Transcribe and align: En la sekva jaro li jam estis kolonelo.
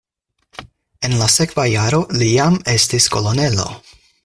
En 1.09 1.13
la 1.19 1.27
sekva 1.33 1.67
jaro 1.73 2.01
li 2.23 2.31
jam 2.31 2.59
estis 2.77 3.09
kolonelo. 3.19 3.71